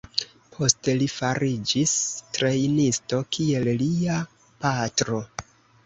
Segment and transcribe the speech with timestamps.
[0.53, 1.93] Poste li fariĝis
[2.39, 4.21] trejnisto kiel lia
[4.67, 5.27] patro.